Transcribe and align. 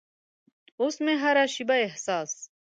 اوس 0.81 0.95
مې 1.03 1.13
هره 1.21 1.43
شیبه 1.53 1.75
احساس 1.87 2.31